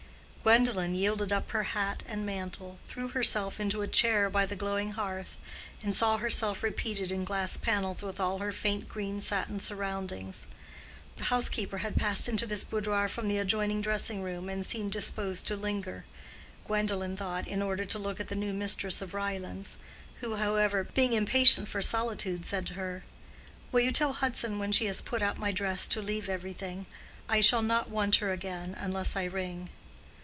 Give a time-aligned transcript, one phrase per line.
[0.43, 4.93] Gwendolen, yielded up her hat and mantle, threw herself into a chair by the glowing
[4.93, 5.37] hearth,
[5.83, 10.47] and saw herself repeated in glass panels with all her faint green satin surroundings.
[11.17, 15.45] The housekeeper had passed into this boudoir from the adjoining dressing room and seemed disposed
[15.45, 16.05] to linger,
[16.65, 19.77] Gwendolen thought, in order to look at the new mistress of Ryelands,
[20.21, 23.03] who, however, being impatient for solitude said to her,
[23.71, 26.87] "Will you tell Hudson when she has put out my dress to leave everything?
[27.29, 29.69] I shall not want her again, unless I ring."